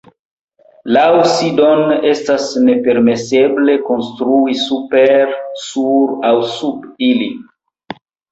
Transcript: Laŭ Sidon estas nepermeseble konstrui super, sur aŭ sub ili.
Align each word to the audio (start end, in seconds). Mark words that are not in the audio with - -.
Laŭ 0.95 1.09
Sidon 1.33 1.93
estas 2.11 2.47
nepermeseble 2.69 3.75
konstrui 3.91 4.57
super, 4.63 5.37
sur 5.67 6.17
aŭ 6.33 6.35
sub 6.57 6.89
ili. 7.13 7.29